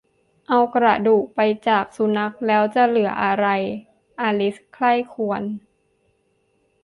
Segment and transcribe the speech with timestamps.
[0.47, 3.47] เอากระดูกไปจากสุนัข แล้วจะเหลืออะไร
[4.21, 5.41] อลิสใคร่ครวญ